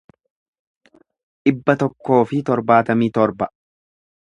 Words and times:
dhibba 1.43 1.77
tokkoo 1.83 2.23
fi 2.33 2.41
torbaatamii 2.51 3.13
torba 3.21 3.53